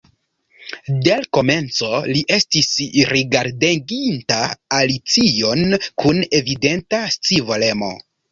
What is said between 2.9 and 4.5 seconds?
rigardeginta